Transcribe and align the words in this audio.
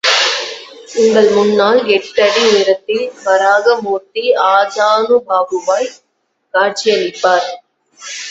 உங்கள் 0.93 1.27
முன்னால் 1.29 1.81
எட்டடி 1.87 2.41
உயரத்தில் 2.47 3.03
வராகமூர்த்தி 3.25 4.23
ஆஜானுபாகுவாய் 4.47 5.89
காட்சியளிப்பார். 6.53 7.47